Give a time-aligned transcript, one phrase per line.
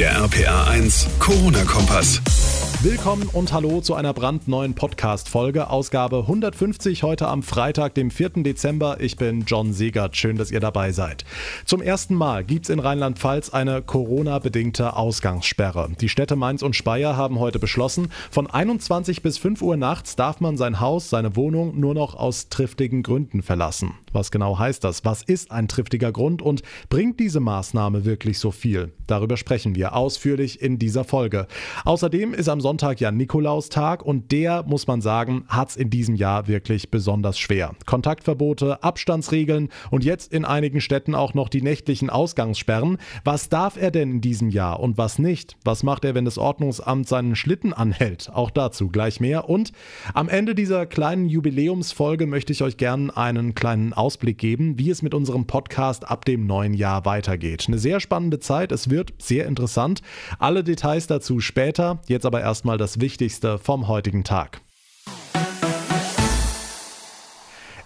[0.00, 2.22] Der RPA 1 Corona-Kompass.
[2.82, 8.42] Willkommen und hallo zu einer brandneuen Podcast-Folge, Ausgabe 150 heute am Freitag, dem 4.
[8.42, 8.96] Dezember.
[9.00, 10.16] Ich bin John Segert.
[10.16, 11.26] Schön, dass ihr dabei seid.
[11.66, 15.90] Zum ersten Mal gibt es in Rheinland-Pfalz eine Corona-bedingte Ausgangssperre.
[16.00, 20.40] Die Städte Mainz und Speyer haben heute beschlossen, von 21 bis 5 Uhr nachts darf
[20.40, 23.92] man sein Haus, seine Wohnung nur noch aus triftigen Gründen verlassen.
[24.12, 25.04] Was genau heißt das?
[25.04, 28.92] Was ist ein triftiger Grund und bringt diese Maßnahme wirklich so viel?
[29.06, 31.46] Darüber sprechen wir ausführlich in dieser Folge.
[31.84, 36.14] Außerdem ist am Sonntag ja Nikolaustag und der, muss man sagen, hat es in diesem
[36.14, 37.74] Jahr wirklich besonders schwer.
[37.86, 42.98] Kontaktverbote, Abstandsregeln und jetzt in einigen Städten auch noch die nächtlichen Ausgangssperren.
[43.24, 45.56] Was darf er denn in diesem Jahr und was nicht?
[45.64, 48.30] Was macht er, wenn das Ordnungsamt seinen Schlitten anhält?
[48.32, 49.48] Auch dazu gleich mehr.
[49.48, 49.72] Und
[50.14, 55.02] am Ende dieser kleinen Jubiläumsfolge möchte ich euch gerne einen kleinen Ausblick geben, wie es
[55.02, 57.64] mit unserem Podcast ab dem neuen Jahr weitergeht.
[57.66, 59.79] Eine sehr spannende Zeit, es wird sehr interessant.
[60.38, 64.60] Alle Details dazu später, jetzt aber erstmal das Wichtigste vom heutigen Tag.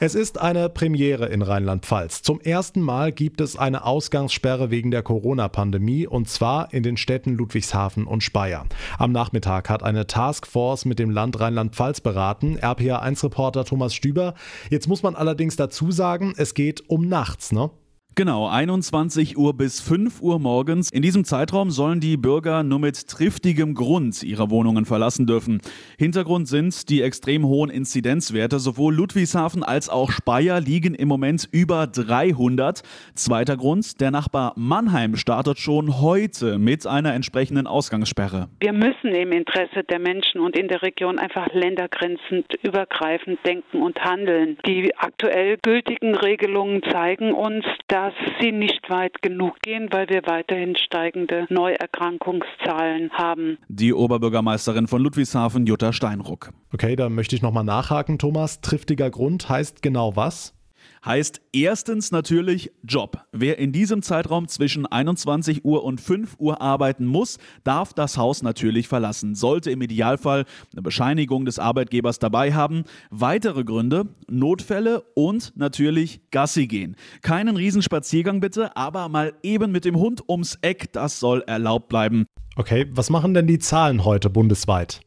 [0.00, 2.22] Es ist eine Premiere in Rheinland-Pfalz.
[2.22, 7.34] Zum ersten Mal gibt es eine Ausgangssperre wegen der Corona-Pandemie und zwar in den Städten
[7.34, 8.66] Ludwigshafen und Speyer.
[8.98, 12.58] Am Nachmittag hat eine Taskforce mit dem Land Rheinland-Pfalz beraten.
[12.58, 14.34] RPA1-Reporter Thomas Stüber.
[14.68, 17.70] Jetzt muss man allerdings dazu sagen, es geht um nachts, ne?
[18.16, 20.88] Genau, 21 Uhr bis 5 Uhr morgens.
[20.92, 25.60] In diesem Zeitraum sollen die Bürger nur mit triftigem Grund ihre Wohnungen verlassen dürfen.
[25.98, 28.60] Hintergrund sind die extrem hohen Inzidenzwerte.
[28.60, 32.82] Sowohl Ludwigshafen als auch Speyer liegen im Moment über 300.
[33.16, 38.48] Zweiter Grund, der Nachbar Mannheim startet schon heute mit einer entsprechenden Ausgangssperre.
[38.60, 43.98] Wir müssen im Interesse der Menschen und in der Region einfach ländergrenzend übergreifend denken und
[43.98, 44.56] handeln.
[44.66, 50.22] Die aktuell gültigen Regelungen zeigen uns, dass dass sie nicht weit genug gehen, weil wir
[50.26, 53.56] weiterhin steigende Neuerkrankungszahlen haben.
[53.68, 56.50] Die Oberbürgermeisterin von Ludwigshafen, Jutta Steinruck.
[56.72, 58.60] Okay, da möchte ich nochmal nachhaken, Thomas.
[58.60, 60.54] Triftiger Grund heißt genau was?
[61.04, 63.18] Heißt erstens natürlich Job.
[63.30, 68.42] Wer in diesem Zeitraum zwischen 21 Uhr und 5 Uhr arbeiten muss, darf das Haus
[68.42, 69.34] natürlich verlassen.
[69.34, 72.84] Sollte im Idealfall eine Bescheinigung des Arbeitgebers dabei haben.
[73.10, 76.96] Weitere Gründe, Notfälle und natürlich Gassi gehen.
[77.20, 82.24] Keinen Riesenspaziergang bitte, aber mal eben mit dem Hund ums Eck, das soll erlaubt bleiben.
[82.56, 85.00] Okay, was machen denn die Zahlen heute bundesweit?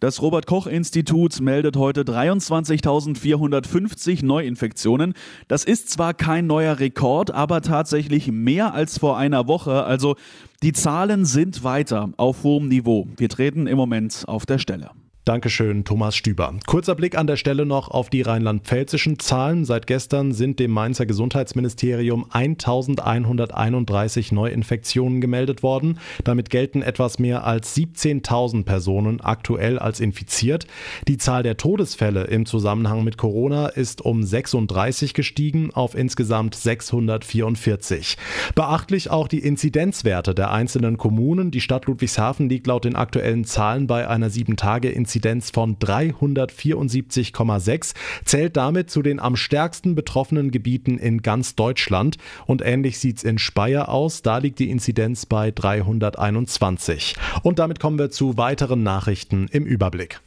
[0.00, 5.12] Das Robert Koch Institut meldet heute 23.450 Neuinfektionen.
[5.46, 9.84] Das ist zwar kein neuer Rekord, aber tatsächlich mehr als vor einer Woche.
[9.84, 10.16] Also
[10.62, 13.08] die Zahlen sind weiter auf hohem Niveau.
[13.18, 14.88] Wir treten im Moment auf der Stelle.
[15.30, 16.52] Dankeschön, Thomas Stüber.
[16.66, 19.64] Kurzer Blick an der Stelle noch auf die rheinland-pfälzischen Zahlen.
[19.64, 26.00] Seit gestern sind dem Mainzer Gesundheitsministerium 1131 Neuinfektionen gemeldet worden.
[26.24, 30.66] Damit gelten etwas mehr als 17.000 Personen aktuell als infiziert.
[31.06, 38.16] Die Zahl der Todesfälle im Zusammenhang mit Corona ist um 36 gestiegen auf insgesamt 644.
[38.56, 41.52] Beachtlich auch die Inzidenzwerte der einzelnen Kommunen.
[41.52, 47.92] Die Stadt Ludwigshafen liegt laut den aktuellen Zahlen bei einer 7-Tage-Inzidenz Inzidenz von 374,6,
[48.24, 52.16] zählt damit zu den am stärksten betroffenen Gebieten in ganz Deutschland.
[52.46, 54.22] Und ähnlich sieht es in Speyer aus.
[54.22, 57.16] Da liegt die Inzidenz bei 321.
[57.42, 60.22] Und damit kommen wir zu weiteren Nachrichten im Überblick.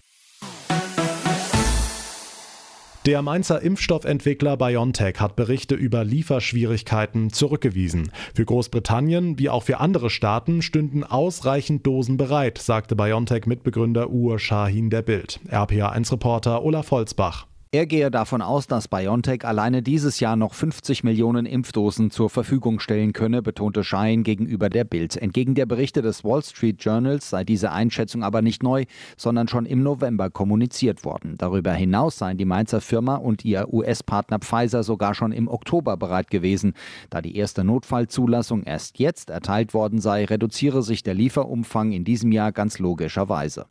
[3.06, 8.10] Der Mainzer Impfstoffentwickler BioNTech hat Berichte über Lieferschwierigkeiten zurückgewiesen.
[8.34, 14.90] Für Großbritannien wie auch für andere Staaten stünden ausreichend Dosen bereit, sagte BioNTech-Mitbegründer Uhr Shahin
[14.90, 15.42] der Bild.
[15.52, 17.46] RPA1-Reporter Olaf Holzbach.
[17.74, 22.80] Er gehe davon aus, dass BioNTech alleine dieses Jahr noch 50 Millionen Impfdosen zur Verfügung
[22.80, 25.18] stellen könne, betonte Schein gegenüber der Bild.
[25.18, 28.86] Entgegen der Berichte des Wall Street Journals sei diese Einschätzung aber nicht neu,
[29.18, 31.34] sondern schon im November kommuniziert worden.
[31.40, 36.30] Darüber hinaus seien die Mainzer Firma und ihr US-Partner Pfizer sogar schon im Oktober bereit
[36.30, 36.74] gewesen.
[37.10, 42.32] Da die erste Notfallzulassung erst jetzt erteilt worden sei, reduziere sich der Lieferumfang in diesem
[42.32, 43.66] Jahr ganz logischerweise.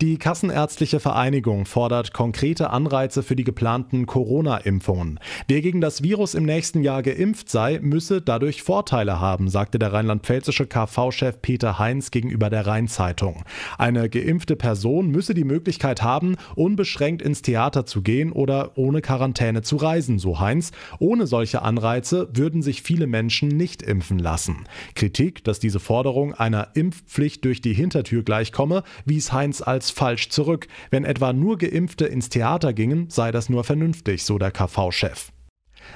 [0.00, 5.18] Die Kassenärztliche Vereinigung fordert konkrete Anreize für die geplanten Corona-Impfungen.
[5.48, 9.92] Wer gegen das Virus im nächsten Jahr geimpft sei, müsse dadurch Vorteile haben, sagte der
[9.92, 13.44] rheinland-pfälzische KV-Chef Peter Heinz gegenüber der Rheinzeitung.
[13.78, 19.62] Eine geimpfte Person müsse die Möglichkeit haben, unbeschränkt ins Theater zu gehen oder ohne Quarantäne
[19.62, 20.72] zu reisen, so Heinz.
[20.98, 24.64] Ohne solche Anreize würden sich viele Menschen nicht impfen lassen.
[24.94, 30.66] Kritik, dass diese Forderung einer Impfpflicht durch die Hintertür gleichkomme, wies Heinz als falsch zurück.
[30.90, 35.30] Wenn etwa nur Geimpfte ins Theater gingen, sei das nur vernünftig, so der KV-Chef.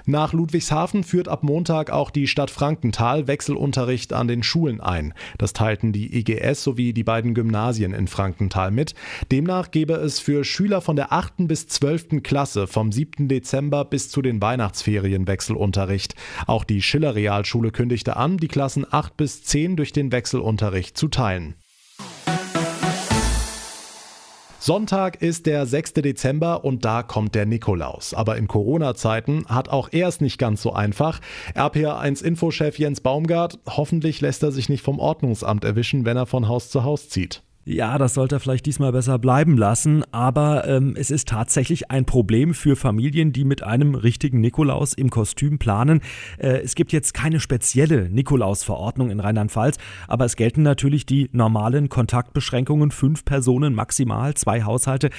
[0.06, 5.14] Nach Ludwigshafen führt ab Montag auch die Stadt Frankenthal Wechselunterricht an den Schulen ein.
[5.38, 8.94] Das teilten die IGS sowie die beiden Gymnasien in Frankenthal mit.
[9.30, 11.48] Demnach gebe es für Schüler von der 8.
[11.48, 12.22] bis 12.
[12.22, 13.28] Klasse vom 7.
[13.28, 16.14] Dezember bis zu den Weihnachtsferien Wechselunterricht.
[16.46, 21.08] Auch die Schiller Realschule kündigte an, die Klassen 8 bis 10 durch den Wechselunterricht zu
[21.08, 21.54] teilen.
[24.62, 25.94] Sonntag ist der 6.
[25.94, 28.12] Dezember und da kommt der Nikolaus.
[28.12, 31.20] Aber in Corona-Zeiten hat auch er es nicht ganz so einfach.
[31.54, 36.68] RPA1-Infochef Jens Baumgart, hoffentlich lässt er sich nicht vom Ordnungsamt erwischen, wenn er von Haus
[36.68, 37.42] zu Haus zieht.
[37.72, 42.04] Ja, das sollte er vielleicht diesmal besser bleiben lassen, aber ähm, es ist tatsächlich ein
[42.04, 46.00] Problem für Familien, die mit einem richtigen Nikolaus im Kostüm planen.
[46.38, 49.76] Äh, es gibt jetzt keine spezielle Nikolaus-Verordnung in Rheinland-Pfalz,
[50.08, 55.10] aber es gelten natürlich die normalen Kontaktbeschränkungen, fünf Personen maximal, zwei Haushalte.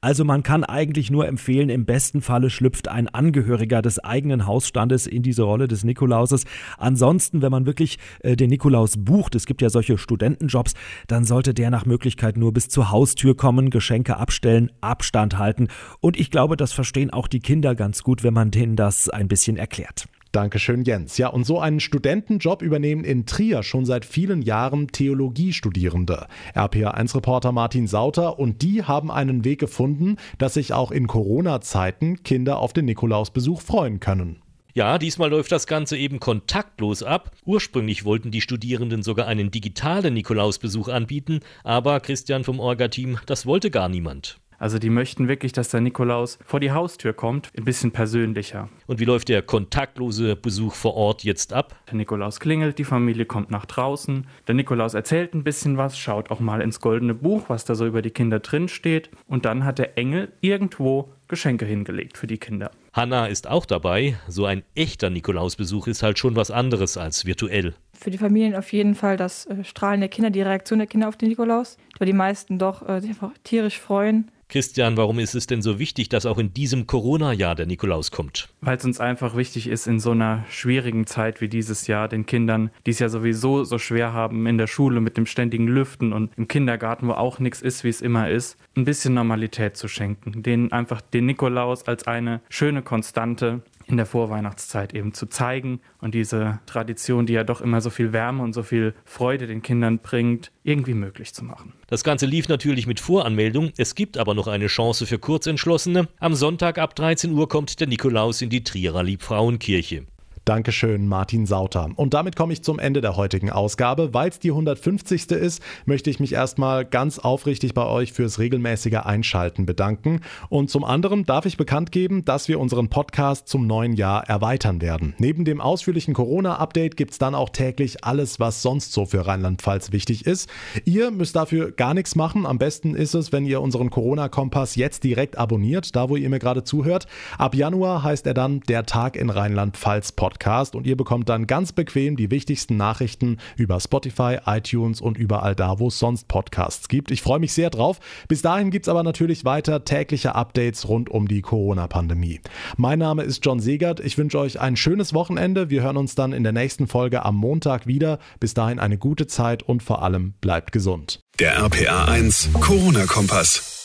[0.00, 5.06] Also man kann eigentlich nur empfehlen, im besten Falle schlüpft ein Angehöriger des eigenen Hausstandes
[5.06, 6.44] in diese Rolle des Nikolauses.
[6.76, 10.74] Ansonsten, wenn man wirklich äh, den Nikolaus bucht, es gibt ja solche Studentenjobs,
[11.06, 11.99] dann sollte der nach Möglichkeit
[12.36, 15.68] nur bis zur Haustür kommen, Geschenke abstellen, Abstand halten.
[16.00, 19.28] Und ich glaube, das verstehen auch die Kinder ganz gut, wenn man denen das ein
[19.28, 20.06] bisschen erklärt.
[20.32, 21.18] Dankeschön, Jens.
[21.18, 26.28] Ja, und so einen Studentenjob übernehmen in Trier schon seit vielen Jahren Theologiestudierende.
[26.54, 32.60] RPA1-Reporter Martin Sauter und die haben einen Weg gefunden, dass sich auch in Corona-Zeiten Kinder
[32.60, 34.40] auf den Nikolausbesuch freuen können.
[34.72, 37.32] Ja, diesmal läuft das Ganze eben kontaktlos ab.
[37.44, 43.70] Ursprünglich wollten die Studierenden sogar einen digitalen Nikolausbesuch anbieten, aber Christian vom Orga-Team, das wollte
[43.70, 44.38] gar niemand.
[44.60, 48.68] Also die möchten wirklich, dass der Nikolaus vor die Haustür kommt, ein bisschen persönlicher.
[48.86, 51.74] Und wie läuft der kontaktlose Besuch vor Ort jetzt ab?
[51.88, 54.26] Der Nikolaus klingelt, die Familie kommt nach draußen.
[54.46, 57.86] Der Nikolaus erzählt ein bisschen was, schaut auch mal ins goldene Buch, was da so
[57.86, 59.08] über die Kinder drin steht.
[59.26, 62.70] Und dann hat der Engel irgendwo Geschenke hingelegt für die Kinder.
[62.92, 64.18] Hanna ist auch dabei.
[64.28, 67.74] So ein echter Nikolausbesuch ist halt schon was anderes als virtuell.
[68.00, 71.06] Für die Familien auf jeden Fall das äh, Strahlen der Kinder, die Reaktion der Kinder
[71.06, 74.30] auf den Nikolaus, weil die meisten doch äh, sich einfach tierisch freuen.
[74.48, 78.48] Christian, warum ist es denn so wichtig, dass auch in diesem Corona-Jahr der Nikolaus kommt?
[78.60, 82.26] Weil es uns einfach wichtig ist, in so einer schwierigen Zeit wie dieses Jahr den
[82.26, 86.12] Kindern, die es ja sowieso so schwer haben in der Schule mit dem ständigen Lüften
[86.12, 89.86] und im Kindergarten, wo auch nichts ist, wie es immer ist, ein bisschen Normalität zu
[89.86, 90.42] schenken.
[90.42, 96.14] Denen einfach den Nikolaus als eine schöne Konstante in der Vorweihnachtszeit eben zu zeigen und
[96.14, 99.98] diese Tradition, die ja doch immer so viel Wärme und so viel Freude den Kindern
[99.98, 101.72] bringt, irgendwie möglich zu machen.
[101.88, 103.72] Das Ganze lief natürlich mit Voranmeldung.
[103.76, 106.08] Es gibt aber noch eine Chance für Kurzentschlossene.
[106.18, 110.06] Am Sonntag ab 13 Uhr kommt der Nikolaus in die Trierer Liebfrauenkirche.
[110.46, 111.90] Dankeschön, Martin Sauter.
[111.96, 114.14] Und damit komme ich zum Ende der heutigen Ausgabe.
[114.14, 115.30] Weil es die 150.
[115.32, 120.22] ist, möchte ich mich erstmal ganz aufrichtig bei euch fürs regelmäßige Einschalten bedanken.
[120.48, 124.80] Und zum anderen darf ich bekannt geben, dass wir unseren Podcast zum neuen Jahr erweitern
[124.80, 125.14] werden.
[125.18, 129.92] Neben dem ausführlichen Corona-Update gibt es dann auch täglich alles, was sonst so für Rheinland-Pfalz
[129.92, 130.48] wichtig ist.
[130.86, 132.46] Ihr müsst dafür gar nichts machen.
[132.46, 136.38] Am besten ist es, wenn ihr unseren Corona-Kompass jetzt direkt abonniert, da wo ihr mir
[136.38, 137.06] gerade zuhört.
[137.36, 140.29] Ab Januar heißt er dann der Tag in Rheinland-Pfalz Podcast.
[140.30, 145.56] Podcast und ihr bekommt dann ganz bequem die wichtigsten Nachrichten über Spotify, iTunes und überall
[145.56, 147.10] da, wo es sonst Podcasts gibt.
[147.10, 147.98] Ich freue mich sehr drauf.
[148.28, 152.40] Bis dahin gibt es aber natürlich weiter tägliche Updates rund um die Corona-Pandemie.
[152.76, 153.98] Mein Name ist John Segert.
[154.00, 155.68] Ich wünsche euch ein schönes Wochenende.
[155.68, 158.18] Wir hören uns dann in der nächsten Folge am Montag wieder.
[158.38, 161.20] Bis dahin eine gute Zeit und vor allem bleibt gesund.
[161.40, 163.79] Der RPA 1 Corona-Kompass.